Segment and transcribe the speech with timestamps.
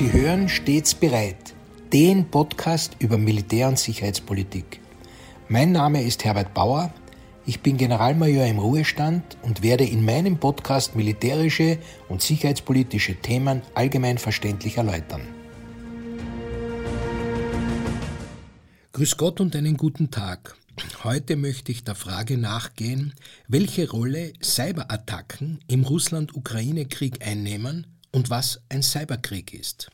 [0.00, 1.52] Sie hören stets bereit,
[1.92, 4.80] den Podcast über Militär- und Sicherheitspolitik.
[5.50, 6.90] Mein Name ist Herbert Bauer,
[7.44, 11.76] ich bin Generalmajor im Ruhestand und werde in meinem Podcast militärische
[12.08, 15.20] und sicherheitspolitische Themen allgemein verständlich erläutern.
[18.92, 20.56] Grüß Gott und einen guten Tag.
[21.04, 23.12] Heute möchte ich der Frage nachgehen,
[23.48, 29.90] welche Rolle Cyberattacken im Russland-Ukraine-Krieg einnehmen und was ein Cyberkrieg ist.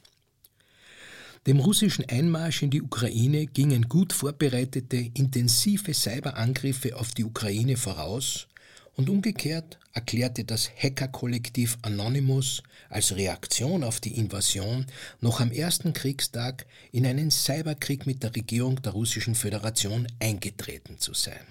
[1.46, 8.48] Dem russischen Einmarsch in die Ukraine gingen gut vorbereitete, intensive Cyberangriffe auf die Ukraine voraus
[8.96, 14.86] und umgekehrt erklärte das Hackerkollektiv Anonymous als Reaktion auf die Invasion
[15.20, 21.14] noch am ersten Kriegstag in einen Cyberkrieg mit der Regierung der Russischen Föderation eingetreten zu
[21.14, 21.46] sein.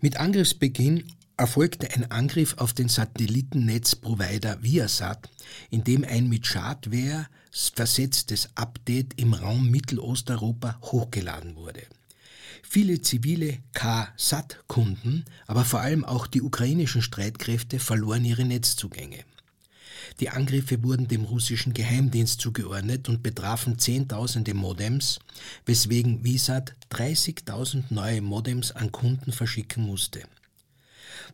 [0.00, 5.28] Mit Angriffsbeginn erfolgte ein Angriff auf den Satellitennetzprovider Viasat,
[5.70, 11.82] in dem ein mit Schadware versetztes Update im Raum Mittelosteuropa hochgeladen wurde.
[12.62, 19.24] Viele zivile K-SAT-Kunden, aber vor allem auch die ukrainischen Streitkräfte verloren ihre Netzzugänge.
[20.20, 25.18] Die Angriffe wurden dem russischen Geheimdienst zugeordnet und betrafen Zehntausende Modems,
[25.66, 30.22] weswegen Visat 30.000 neue Modems an Kunden verschicken musste.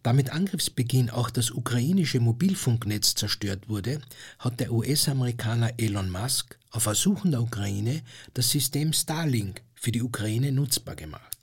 [0.02, 4.00] Da mit Angriffsbeginn auch das ukrainische Mobilfunknetz zerstört wurde,
[4.38, 8.02] hat der US-Amerikaner Elon Musk auf Ersuchen der Ukraine
[8.34, 11.38] das System Starlink für die Ukraine nutzbar gemacht.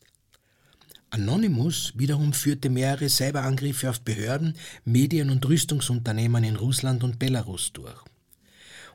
[1.09, 8.03] Anonymous wiederum führte mehrere Cyberangriffe auf Behörden, Medien und Rüstungsunternehmen in Russland und Belarus durch.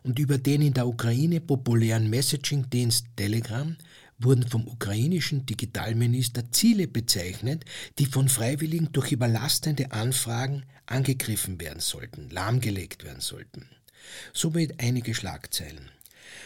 [0.03, 3.77] Und über den in der Ukraine populären Messaging-Dienst Telegram
[4.21, 7.65] wurden vom ukrainischen Digitalminister Ziele bezeichnet,
[7.99, 13.67] die von Freiwilligen durch überlastende Anfragen angegriffen werden sollten, lahmgelegt werden sollten.
[14.33, 15.91] Somit einige Schlagzeilen.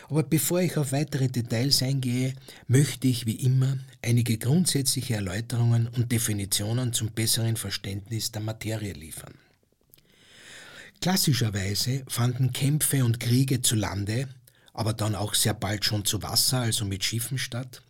[0.09, 2.35] Aber bevor ich auf weitere Details eingehe,
[2.67, 9.35] möchte ich wie immer einige grundsätzliche Erläuterungen und Definitionen zum besseren Verständnis der Materie liefern.
[11.01, 14.29] Klassischerweise fanden Kämpfe und Kriege zu Lande
[14.75, 17.83] aber dann auch sehr bald schon zu Wasser, also mit Schiffen statt.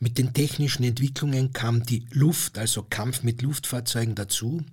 [0.00, 4.64] Mit den technischen Entwicklungen kam die Luft, also Kampf mit Luftfahrzeugen dazu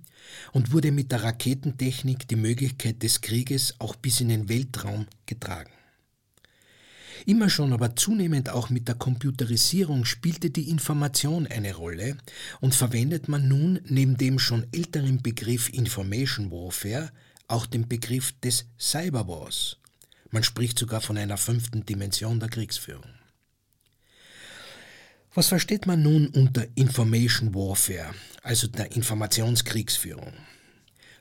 [0.52, 5.70] und wurde mit der Raketentechnik die Möglichkeit des Krieges auch bis in den Weltraum getragen.
[7.24, 12.16] Immer schon, aber zunehmend auch mit der Computerisierung spielte die Information eine Rolle
[12.60, 17.10] und verwendet man nun neben dem schon älteren Begriff Information Warfare
[17.48, 19.78] auch den Begriff des Cyberwars
[20.30, 23.10] man spricht sogar von einer fünften Dimension der Kriegsführung.
[25.34, 30.32] Was versteht man nun unter Information Warfare, also der Informationskriegsführung?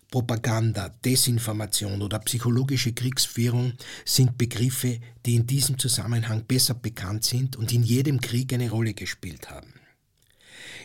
[0.09, 3.73] Propaganda, Desinformation oder psychologische Kriegsführung
[4.05, 8.93] sind Begriffe, die in diesem Zusammenhang besser bekannt sind und in jedem Krieg eine Rolle
[8.93, 9.73] gespielt haben.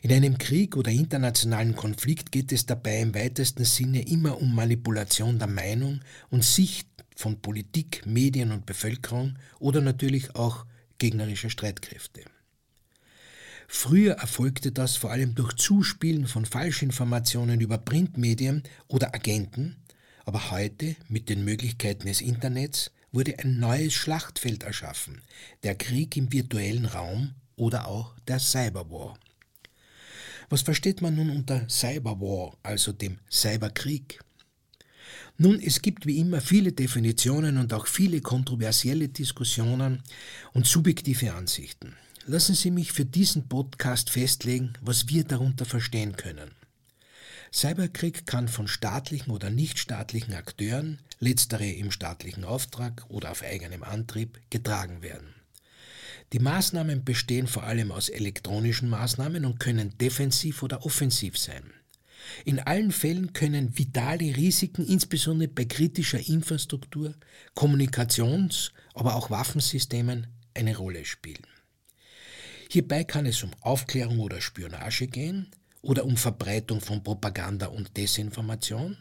[0.02, 5.38] In einem Krieg oder internationalen Konflikt geht es dabei im weitesten Sinne immer um Manipulation
[5.38, 6.00] der Meinung
[6.30, 6.89] und Sicht
[7.20, 10.64] von Politik, Medien und Bevölkerung oder natürlich auch
[10.98, 12.22] gegnerischer Streitkräfte.
[13.68, 19.76] Früher erfolgte das vor allem durch Zuspielen von Falschinformationen über Printmedien oder Agenten,
[20.24, 25.20] aber heute mit den Möglichkeiten des Internets wurde ein neues Schlachtfeld erschaffen,
[25.62, 29.18] der Krieg im virtuellen Raum oder auch der Cyberwar.
[30.48, 34.20] Was versteht man nun unter Cyberwar, also dem Cyberkrieg?
[35.42, 40.02] Nun, es gibt wie immer viele Definitionen und auch viele kontroversielle Diskussionen
[40.52, 41.96] und subjektive Ansichten.
[42.26, 46.50] Lassen Sie mich für diesen Podcast festlegen, was wir darunter verstehen können.
[47.54, 54.38] Cyberkrieg kann von staatlichen oder nichtstaatlichen Akteuren, letztere im staatlichen Auftrag oder auf eigenem Antrieb,
[54.50, 55.34] getragen werden.
[56.34, 61.62] Die Maßnahmen bestehen vor allem aus elektronischen Maßnahmen und können defensiv oder offensiv sein.
[62.44, 67.14] In allen Fällen können vitale Risiken, insbesondere bei kritischer Infrastruktur,
[67.54, 71.46] Kommunikations-, aber auch Waffensystemen, eine Rolle spielen.
[72.70, 75.50] Hierbei kann es um Aufklärung oder Spionage gehen
[75.82, 78.96] oder um Verbreitung von Propaganda und Desinformation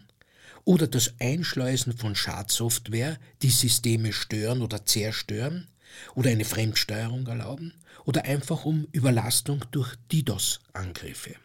[0.66, 5.68] oder das Einschleusen von Schadsoftware, die Systeme stören oder zerstören
[6.16, 7.74] oder eine Fremdsteuerung erlauben
[8.06, 11.36] oder einfach um Überlastung durch DDoS-Angriffe.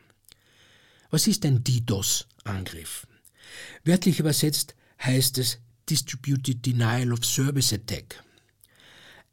[1.15, 3.07] Was ist ein DDoS-Angriff?
[3.85, 8.25] Wörtlich übersetzt heißt es Distributed Denial of Service Attack,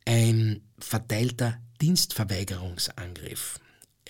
[0.06, 3.60] ein verteilter Dienstverweigerungsangriff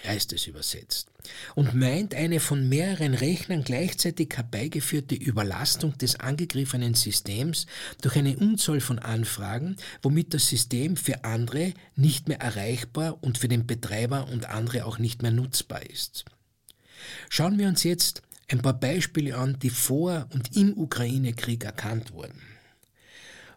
[0.04, 1.12] heißt es übersetzt,
[1.56, 7.68] und meint eine von mehreren Rechnern gleichzeitig herbeigeführte Überlastung des angegriffenen Systems
[8.02, 13.48] durch eine Unzahl von Anfragen, womit das System für andere nicht mehr erreichbar und für
[13.48, 16.26] den Betreiber und andere auch nicht mehr nutzbar ist.
[17.30, 22.42] Schauen wir uns jetzt ein paar Beispiele an, die vor und im Ukraine-Krieg erkannt wurden.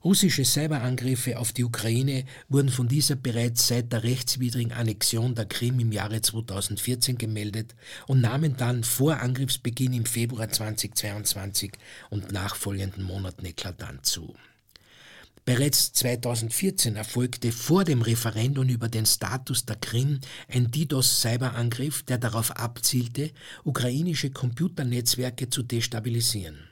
[0.05, 5.81] Russische Cyberangriffe auf die Ukraine wurden von dieser bereits seit der rechtswidrigen Annexion der Krim
[5.81, 7.75] im Jahre 2014 gemeldet
[8.07, 11.73] und nahmen dann vor Angriffsbeginn im Februar 2022
[12.11, 14.35] und nachfolgenden Monaten eklatant zu.
[15.47, 22.51] Bereits 2014 erfolgte vor dem Referendum über den Status der Krim ein DDoS-Cyberangriff, der darauf
[22.53, 23.31] abzielte,
[23.63, 26.71] ukrainische Computernetzwerke zu destabilisieren.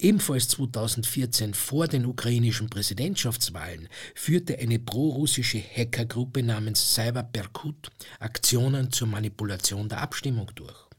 [0.00, 9.06] Ebenfalls 2014 vor den ukrainischen Präsidentschaftswahlen führte eine prorussische Hackergruppe namens Cyber Perkut Aktionen zur
[9.06, 10.89] Manipulation der Abstimmung durch.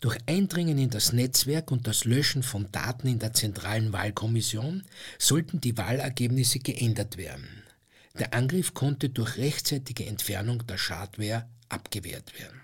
[0.00, 4.82] Durch Eindringen in das Netzwerk und das Löschen von Daten in der zentralen Wahlkommission
[5.18, 7.48] sollten die Wahlergebnisse geändert werden.
[8.18, 12.60] Der Angriff konnte durch rechtzeitige Entfernung der Schadware abgewehrt werden.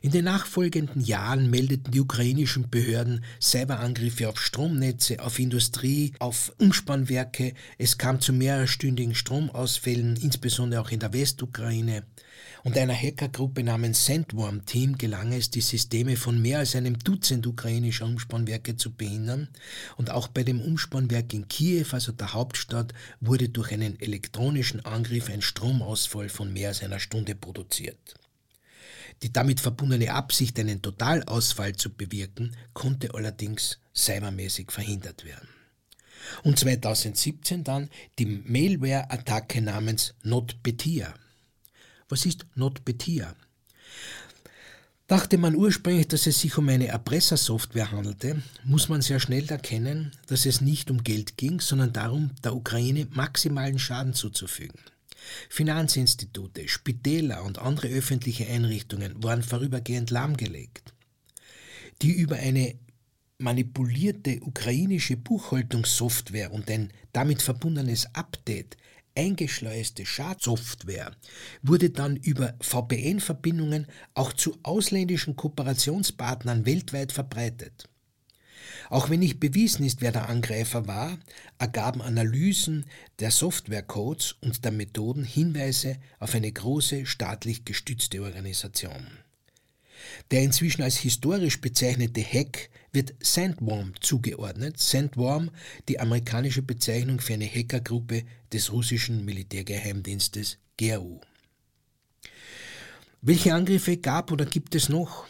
[0.00, 7.54] In den nachfolgenden Jahren meldeten die ukrainischen Behörden Cyberangriffe auf Stromnetze, auf Industrie, auf Umspannwerke.
[7.78, 12.04] Es kam zu mehrerstündigen Stromausfällen, insbesondere auch in der Westukraine.
[12.68, 17.46] Und einer Hackergruppe namens Sandworm Team gelang es, die Systeme von mehr als einem Dutzend
[17.46, 19.48] ukrainischer Umspannwerke zu behindern.
[19.96, 25.30] Und auch bei dem Umspannwerk in Kiew, also der Hauptstadt, wurde durch einen elektronischen Angriff
[25.30, 28.16] ein Stromausfall von mehr als einer Stunde produziert.
[29.22, 35.48] Die damit verbundene Absicht, einen Totalausfall zu bewirken, konnte allerdings cybermäßig verhindert werden.
[36.42, 37.88] Und 2017 dann
[38.18, 41.14] die Mailware-Attacke namens NotPetya.
[42.08, 43.34] Was ist NotPetya?
[45.08, 50.12] Dachte man ursprünglich, dass es sich um eine Erpressersoftware handelte, muss man sehr schnell erkennen,
[50.26, 54.78] dass es nicht um Geld ging, sondern darum, der Ukraine maximalen Schaden zuzufügen.
[55.48, 60.92] Finanzinstitute, Spitäler und andere öffentliche Einrichtungen waren vorübergehend lahmgelegt.
[62.02, 62.74] Die über eine
[63.38, 68.76] manipulierte ukrainische Buchhaltungssoftware und ein damit verbundenes Update
[69.18, 71.10] eingeschleuste Schadsoftware
[71.62, 77.88] wurde dann über VPN-Verbindungen auch zu ausländischen Kooperationspartnern weltweit verbreitet.
[78.90, 81.18] Auch wenn nicht bewiesen ist, wer der Angreifer war,
[81.58, 82.86] ergaben Analysen
[83.18, 89.06] der Softwarecodes und der Methoden Hinweise auf eine große staatlich gestützte Organisation.
[90.30, 94.78] Der inzwischen als historisch bezeichnete Hack wird Sandworm zugeordnet.
[94.78, 95.50] Sandworm,
[95.88, 101.20] die amerikanische Bezeichnung für eine Hackergruppe des russischen Militärgeheimdienstes GRU.
[103.20, 105.26] Welche Angriffe gab oder gibt es noch?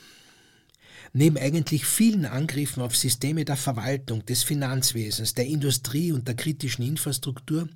[1.12, 6.84] Neben eigentlich vielen Angriffen auf Systeme der Verwaltung, des Finanzwesens, der Industrie und der kritischen
[6.84, 7.68] Infrastruktur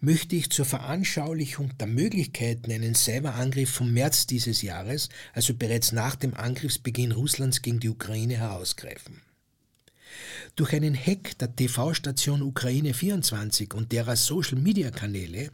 [0.00, 6.14] möchte ich zur Veranschaulichung der Möglichkeiten einen Cyberangriff vom März dieses Jahres, also bereits nach
[6.14, 9.20] dem Angriffsbeginn Russlands gegen die Ukraine, herausgreifen.
[10.54, 15.50] Durch einen Hack der TV-Station Ukraine 24 und derer Social-Media-Kanäle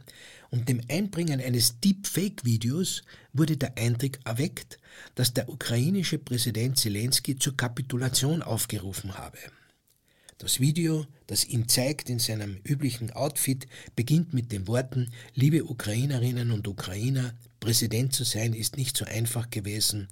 [0.53, 3.01] und dem Einbringen eines Deepfake-Videos
[3.33, 4.77] wurde der Eindruck erweckt,
[5.15, 9.39] dass der ukrainische Präsident Zelensky zur Kapitulation aufgerufen habe.
[10.37, 16.51] Das Video, das ihn zeigt in seinem üblichen Outfit, beginnt mit den Worten Liebe Ukrainerinnen
[16.51, 20.07] und Ukrainer, Präsident zu sein ist nicht so einfach gewesen.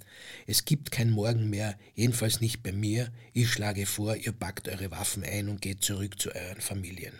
[0.48, 3.12] Es gibt kein Morgen mehr, jedenfalls nicht bei mir.
[3.32, 7.14] Ich schlage vor, ihr packt eure Waffen ein und geht zurück zu euren Familien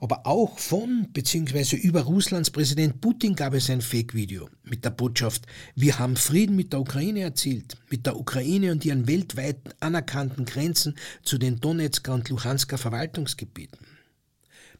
[0.00, 1.76] aber auch von bzw.
[1.76, 6.72] über Russlands Präsident Putin gab es ein Fake-Video mit der Botschaft, wir haben Frieden mit
[6.72, 12.28] der Ukraine erzielt, mit der Ukraine und ihren weltweit anerkannten Grenzen zu den Donetsker und
[12.28, 13.86] Luhansker Verwaltungsgebieten.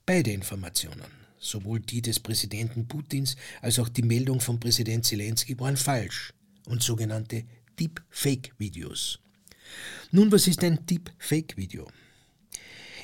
[0.07, 5.77] Beide Informationen sowohl die des Präsidenten Putins als auch die Meldung von Präsident Zelensky waren
[5.77, 6.35] falsch
[6.67, 7.45] und sogenannte
[7.79, 9.19] Deepfake-Videos.
[10.13, 11.89] Nun, was ist ein Deepfake-Video?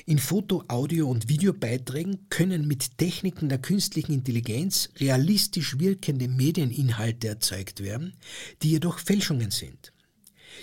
[0.09, 7.83] In Foto-, Audio- und Videobeiträgen können mit Techniken der künstlichen Intelligenz realistisch wirkende Medieninhalte erzeugt
[7.83, 8.13] werden,
[8.61, 9.91] die jedoch Fälschungen sind.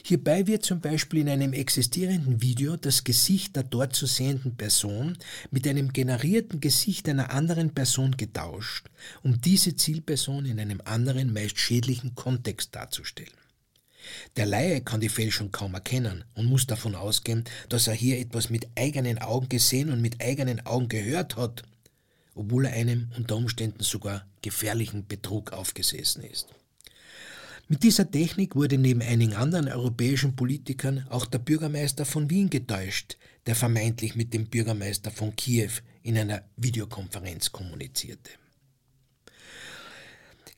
[0.03, 5.19] Hierbei wird zum Beispiel in einem existierenden Video das Gesicht der dort zu sehenden Person
[5.51, 8.87] mit einem generierten Gesicht einer anderen Person getauscht,
[9.23, 13.44] um diese Zielperson in einem anderen, meist schädlichen Kontext darzustellen.
[14.37, 18.51] Der Laie kann die Fälschung kaum erkennen und muss davon ausgehen, dass er hier etwas
[18.51, 21.63] mit eigenen Augen gesehen und mit eigenen Augen gehört hat,
[22.35, 26.49] obwohl er einem unter Umständen sogar gefährlichen Betrug aufgesessen ist.
[27.67, 33.17] Mit dieser Technik wurde neben einigen anderen europäischen Politikern auch der Bürgermeister von Wien getäuscht,
[33.47, 35.71] der vermeintlich mit dem Bürgermeister von Kiew
[36.03, 38.31] in einer Videokonferenz kommunizierte.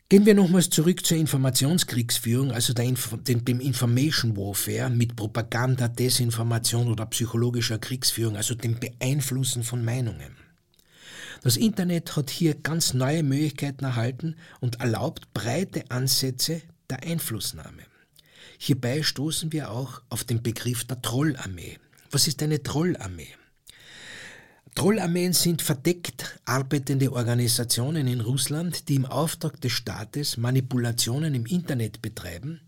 [0.09, 6.93] Gehen wir nochmals zurück zur Informationskriegsführung, also Inf dem, dem Information Warfare mit Propaganda, Desinformation
[6.93, 10.37] oder psychologischer Kriegsführung, also dem Beeinflussen von Meinungen.
[11.43, 17.83] Das Internet hat hier ganz neue Möglichkeiten erhalten und erlaubt breite Ansätze der Einflussnahme.
[18.59, 21.79] Hierbei stoßen wir auch auf den Begriff der Trollarmee.
[22.13, 23.35] Was ist eine Trollarmee?
[24.76, 32.02] Trollarmeen sind verdeckt arbeitende Organisationen in Russland, die im Auftrag des Staates Manipulationen im Internet
[32.02, 32.61] betreiben.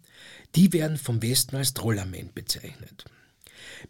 [0.54, 3.04] Die werden vom Westen als Trollarmeen bezeichnet.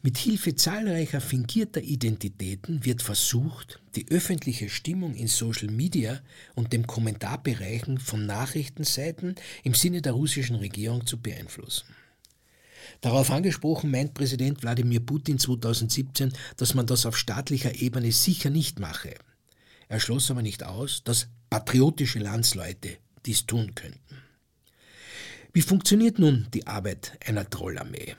[0.03, 6.21] Mit Hilfe zahlreicher fingierter Identitäten wird versucht, die öffentliche Stimmung in Social Media
[6.57, 11.87] und dem Kommentarbereichen von Nachrichtenseiten im Sinne der russischen Regierung zu beeinflussen.
[13.01, 18.81] Darauf angesprochen meint Präsident Wladimir Putin 2017, dass man das auf staatlicher Ebene sicher nicht
[18.81, 19.15] mache.
[19.89, 24.23] Er schloss aber nicht aus, dass patriotische Landsleute dies tun könnten.
[25.53, 28.15] Wie funktioniert nun die Arbeit einer Trollarmee?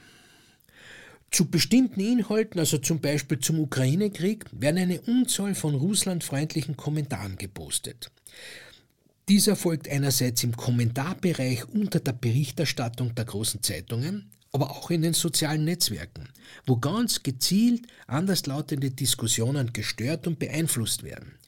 [1.32, 8.12] Zu bestimmten Inhalten, also zum Beispiel zum Ukraine-Krieg, werden eine Unzahl von russlandfreundlichen Kommentaren gepostet.
[9.28, 15.13] Dieser folgt einerseits im Kommentarbereich unter der Berichterstattung der großen Zeitungen, aber auch in den
[15.13, 16.29] sozialen Netzwerken,
[16.65, 21.39] wo ganz gezielt anderslautende Diskussionen gestört und beeinflusst werden.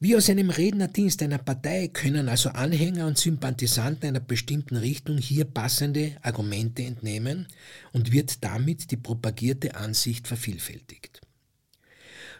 [0.00, 5.46] Wie aus einem Rednerdienst einer Partei können also Anhänger und Sympathisanten einer bestimmten Richtung hier
[5.46, 7.46] passende Argumente entnehmen
[7.92, 11.22] und wird damit die propagierte Ansicht vervielfältigt.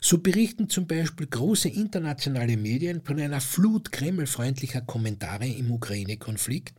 [0.02, 6.74] So berichten zum Beispiel große internationale Medien von einer Flut kremlfreundlicher Kommentare im Ukraine-Konflikt,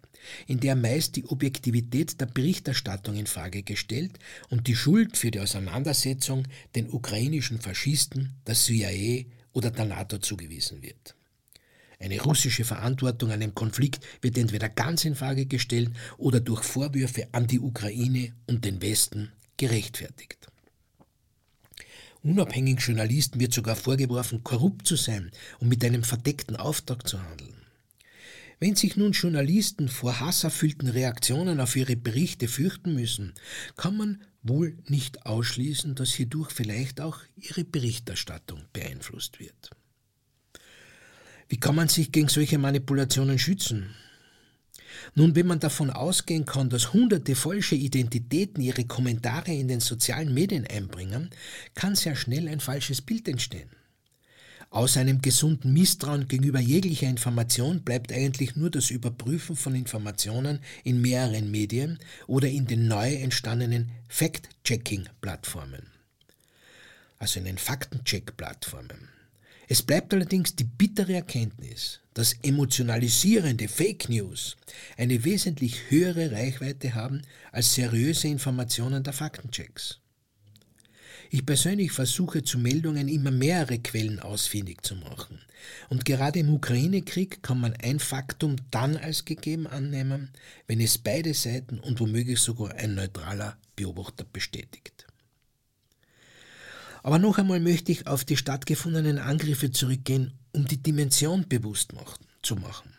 [0.48, 5.39] in der meist die Objektivität der Berichterstattung in Frage gestellt und die Schuld für die
[5.39, 11.15] Auseinandersetzung den ukrainischen Faschisten, der CIA oder der NATO zugewiesen wird.
[12.00, 17.27] Eine russische Verantwortung an dem Konflikt wird entweder ganz in Frage gestellt oder durch Vorwürfe
[17.32, 20.48] an die Ukraine und den Westen gerechtfertigt.
[22.24, 27.65] Unabhängigen Journalisten wird sogar vorgeworfen, korrupt zu sein und mit einem verdeckten Auftrag zu handeln.
[28.60, 33.34] Wenn sich nun Journalisten vor hasserfüllten Reaktionen auf ihre Berichte fürchten müssen,
[33.76, 39.72] kann man wohl nicht ausschließen, dass hierdurch vielleicht auch ihre Berichterstattung beeinflusst wird.
[41.50, 43.94] Wie kann man sich gegen solche Manipulationen schützen?
[45.14, 50.34] Nun, wenn man davon ausgehen kann, dass hunderte falsche Identitäten ihre Kommentare in den sozialen
[50.34, 51.30] Medien einbringen,
[51.74, 53.70] kann sehr schnell ein falsches Bild entstehen.
[54.70, 61.02] Aus einem gesunden Misstrauen gegenüber jeglicher Information bleibt eigentlich nur das Überprüfen von Informationen in
[61.02, 65.88] mehreren Medien oder in den neu entstandenen Fact-Checking-Plattformen,
[67.20, 69.10] also in den Faktencheck-Plattformen.
[69.68, 74.58] Es bleibt allerdings die bittere Erkenntnis, dass emotionalisierende Fake News
[74.96, 80.00] eine wesentlich höhere Reichweite haben als seriöse Informationen der Faktenchecks.
[81.29, 85.39] Ich persönlich versuche zu Meldungen immer mehrere Quellen ausfindig zu machen.
[85.89, 90.29] Und gerade im Ukraine-Krieg kann man ein Faktum dann als gegeben annehmen,
[90.67, 95.08] wenn es beide Seiten und womöglich sogar ein neutraler Beobachter bestätigt.
[97.03, 101.94] Aber noch einmal möchte ich auf die stattgefundenen Angriffe zurückgehen, um die Dimension bewusst
[102.41, 102.95] zu machen.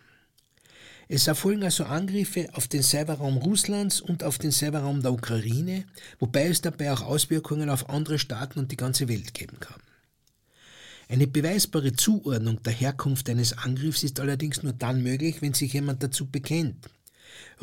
[1.09, 5.85] Es erfolgen also Angriffe auf den Cyberraum Russlands und auf den Cyberraum der Ukraine,
[6.19, 9.81] wobei es dabei auch Auswirkungen auf andere Staaten und die ganze Welt geben kann.
[11.09, 16.03] Eine beweisbare Zuordnung der Herkunft eines Angriffs ist allerdings nur dann möglich, wenn sich jemand
[16.03, 16.91] dazu bekennt.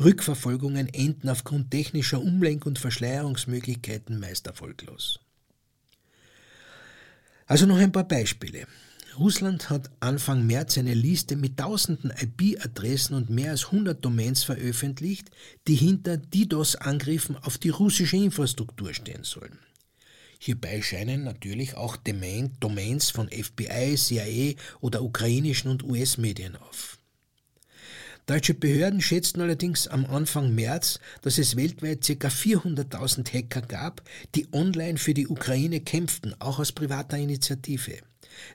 [0.00, 5.20] Rückverfolgungen enden aufgrund technischer Umlenk- und Verschleierungsmöglichkeiten meist erfolglos.
[7.46, 8.66] Also noch ein paar Beispiele.
[9.18, 15.30] Russland hat Anfang März eine Liste mit tausenden IP-Adressen und mehr als 100 Domains veröffentlicht,
[15.68, 19.58] die hinter DDoS-Angriffen auf die russische Infrastruktur stehen sollen.
[20.38, 26.98] Hierbei scheinen natürlich auch Domains von FBI, CIA oder ukrainischen und US-Medien auf.
[28.26, 32.28] Deutsche Behörden schätzten allerdings am Anfang März, dass es weltweit ca.
[32.28, 34.02] 400.000 Hacker gab,
[34.34, 37.98] die online für die Ukraine kämpften, auch aus privater Initiative.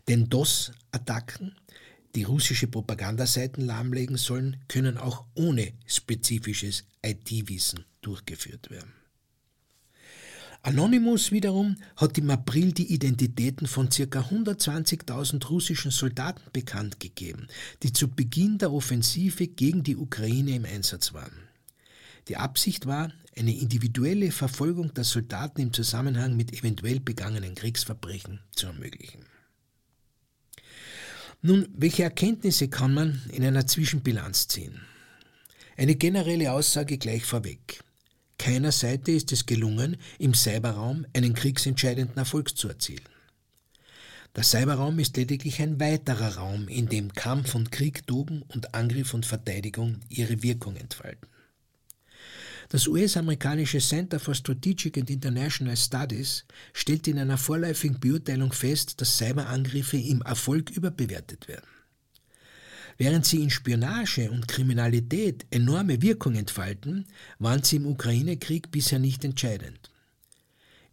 [0.07, 1.55] Denn DOS-Attacken,
[2.15, 8.93] die russische Propagandaseiten lahmlegen sollen, können auch ohne spezifisches IT-Wissen durchgeführt werden.
[10.61, 14.03] Anonymous wiederum hat im April die Identitäten von ca.
[14.03, 17.47] 120.000 russischen Soldaten bekannt gegeben,
[17.81, 21.47] die zu Beginn der Offensive gegen die Ukraine im Einsatz waren.
[22.27, 28.67] Die Absicht war, eine individuelle Verfolgung der Soldaten im Zusammenhang mit eventuell begangenen Kriegsverbrechen zu
[28.67, 29.28] ermöglichen.
[31.41, 34.81] Nun, welche Erkenntnisse kann man in einer Zwischenbilanz ziehen?
[35.77, 37.81] Eine generelle Aussage gleich vorweg.
[38.37, 43.07] Keiner Seite ist es gelungen, im Cyberraum einen kriegsentscheidenden Erfolg zu erzielen.
[44.35, 49.13] Der Cyberraum ist lediglich ein weiterer Raum, in dem Kampf und Krieg toben und Angriff
[49.13, 51.29] und Verteidigung ihre Wirkung entfalten.
[52.71, 59.17] Das US-amerikanische Center for Strategic and International Studies stellt in einer vorläufigen Beurteilung fest, dass
[59.17, 61.65] Cyberangriffe im Erfolg überbewertet werden.
[62.99, 67.07] Während sie in Spionage und Kriminalität enorme Wirkung entfalten,
[67.39, 69.89] waren sie im Ukraine-Krieg bisher nicht entscheidend.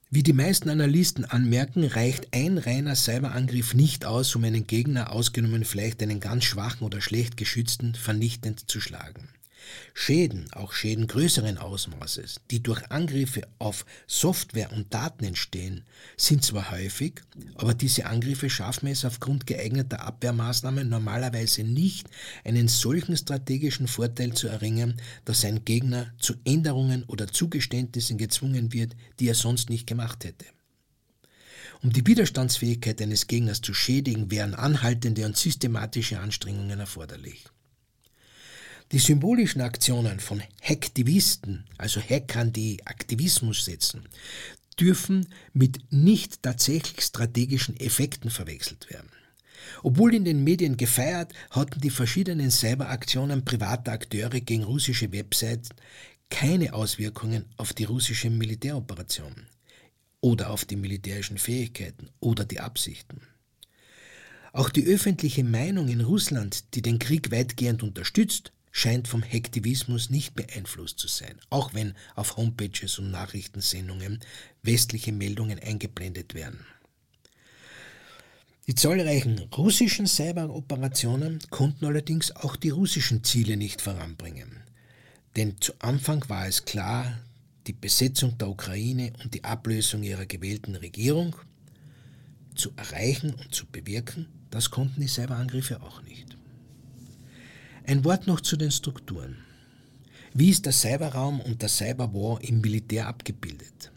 [0.08, 5.66] Wie die meisten Analysten anmerken, reicht ein reiner Cyberangriff nicht aus, um einen Gegner, ausgenommen
[5.66, 9.28] vielleicht einen ganz schwachen oder schlecht geschützten, vernichtend zu schlagen.
[9.94, 15.84] Schäden, auch Schäden größeren Ausmaßes, die durch Angriffe auf Software und Daten entstehen,
[16.16, 17.22] sind zwar häufig,
[17.54, 22.08] aber diese Angriffe schaffen es aufgrund geeigneter Abwehrmaßnahmen normalerweise nicht,
[22.44, 28.94] einen solchen strategischen Vorteil zu erringen, dass ein Gegner zu Änderungen oder Zugeständnissen gezwungen wird,
[29.18, 30.46] die er sonst nicht gemacht hätte.
[31.82, 37.44] Um die Widerstandsfähigkeit eines Gegners zu schädigen, wären anhaltende und systematische Anstrengungen erforderlich.
[38.92, 44.08] Die symbolischen Aktionen von Hacktivisten, also Hackern, die Aktivismus setzen,
[44.78, 49.10] dürfen mit nicht tatsächlich strategischen Effekten verwechselt werden.
[49.82, 55.70] Obwohl in den Medien gefeiert, hatten die verschiedenen Cyberaktionen privater Akteure gegen russische Websites
[56.30, 59.46] keine Auswirkungen auf die russische Militäroperation
[60.20, 63.20] oder auf die militärischen Fähigkeiten oder die Absichten.
[64.52, 70.34] Auch die öffentliche Meinung in Russland, die den Krieg weitgehend unterstützt, scheint vom Hektivismus nicht
[70.34, 74.20] beeinflusst zu sein, auch wenn auf Homepages und Nachrichtensendungen
[74.62, 76.66] westliche Meldungen eingeblendet werden.
[78.66, 84.62] Die zahlreichen russischen Cyberoperationen konnten allerdings auch die russischen Ziele nicht voranbringen.
[85.36, 87.18] Denn zu Anfang war es klar,
[87.66, 91.34] die Besetzung der Ukraine und die Ablösung ihrer gewählten Regierung
[92.54, 96.36] zu erreichen und zu bewirken, das konnten die Cyberangriffe auch nicht.
[97.88, 99.36] Ein Wort noch zu den Strukturen.
[100.34, 103.92] Wie ist der Cyberraum und der Cyberwar im Militär abgebildet?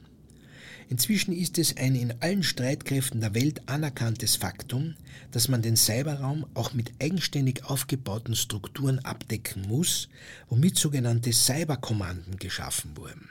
[0.89, 4.93] Inzwischen ist es ein in allen Streitkräften der Welt anerkanntes Faktum,
[5.31, 10.07] dass man den Cyberraum auch mit eigenständig aufgebauten Strukturen abdecken muss,
[10.49, 13.27] womit sogenannte Cyberkommanden geschaffen wurden.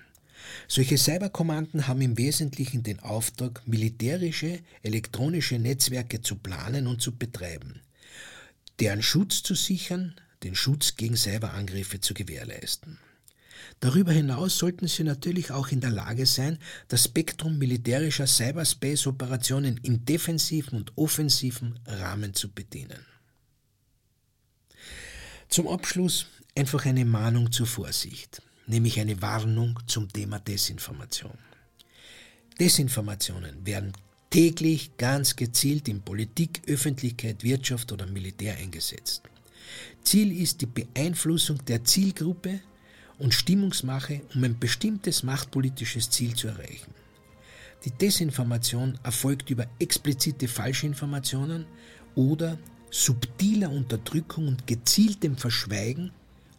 [0.66, 7.80] Solche Cyberkommanden haben im Wesentlichen den Auftrag, militärische, elektronische Netzwerke zu planen und zu betreiben,
[8.80, 12.98] deren Schutz zu sichern, den Schutz gegen Cyberangriffe zu gewährleisten.
[13.80, 20.04] Darüber hinaus sollten sie natürlich auch in der Lage sein, das Spektrum militärischer Cyberspace-Operationen im
[20.04, 23.04] defensiven und offensiven Rahmen zu bedienen.
[25.48, 31.38] Zum Abschluss einfach eine Mahnung zur Vorsicht, nämlich eine Warnung zum Thema Desinformation.
[32.58, 33.92] Desinformationen werden
[34.30, 39.22] täglich ganz gezielt in Politik, Öffentlichkeit, Wirtschaft oder Militär eingesetzt.
[40.08, 42.60] Ziel ist die Beeinflussung der Zielgruppe
[43.18, 46.94] und Stimmungsmache, um ein bestimmtes machtpolitisches Ziel zu erreichen.
[47.84, 51.66] Die Desinformation erfolgt über explizite Falschinformationen
[52.14, 52.56] oder
[52.90, 56.10] subtiler Unterdrückung und gezieltem Verschweigen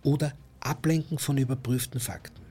[0.04, 2.44] oder Ablenken von überprüften Fakten.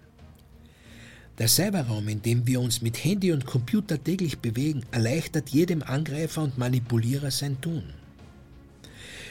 [1.39, 6.43] Der Cyberraum, in dem wir uns mit Handy und Computer täglich bewegen, erleichtert jedem Angreifer
[6.43, 7.85] und Manipulierer sein Tun.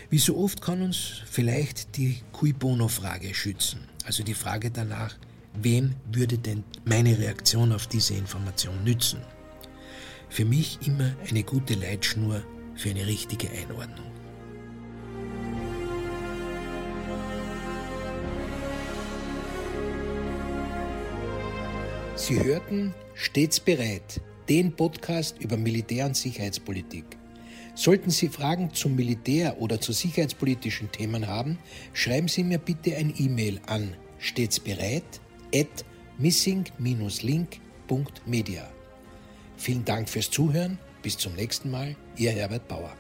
[0.10, 5.18] Wie so oft kann uns vielleicht die Cui Bono-Frage schützen, also die Frage danach,
[5.54, 9.20] wem würde denn meine Reaktion auf diese Information nützen?
[10.30, 12.42] Für mich immer eine gute Leitschnur
[12.76, 14.06] für eine richtige Einordnung.
[22.16, 27.06] Sie hörten Stets bereit, den Podcast über Militär- und Sicherheitspolitik.
[27.78, 31.60] Sollten Sie Fragen zum Militär oder zu sicherheitspolitischen Themen haben,
[31.94, 35.22] schreiben Sie mir bitte ein E-Mail an stets bereit
[35.54, 35.86] at
[36.18, 38.68] missing-link.media.
[39.58, 40.80] Vielen Dank fürs Zuhören.
[41.04, 41.96] Bis zum nächsten Mal.
[42.16, 42.96] Ihr Herbert Bauer.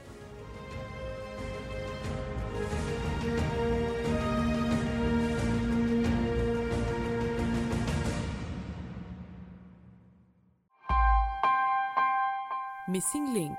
[12.87, 13.57] Missing Link